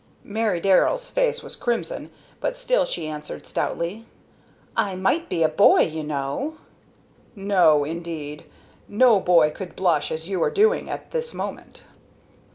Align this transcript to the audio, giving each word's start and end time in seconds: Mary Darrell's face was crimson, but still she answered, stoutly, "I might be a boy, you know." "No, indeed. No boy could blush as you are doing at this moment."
Mary 0.23 0.59
Darrell's 0.59 1.11
face 1.11 1.43
was 1.43 1.55
crimson, 1.55 2.09
but 2.39 2.55
still 2.55 2.85
she 2.85 3.05
answered, 3.05 3.45
stoutly, 3.45 4.07
"I 4.75 4.95
might 4.95 5.29
be 5.29 5.43
a 5.43 5.47
boy, 5.47 5.81
you 5.81 6.01
know." 6.03 6.55
"No, 7.35 7.83
indeed. 7.83 8.45
No 8.87 9.19
boy 9.19 9.51
could 9.51 9.75
blush 9.75 10.11
as 10.11 10.27
you 10.27 10.41
are 10.41 10.49
doing 10.49 10.89
at 10.89 11.11
this 11.11 11.35
moment." 11.35 11.83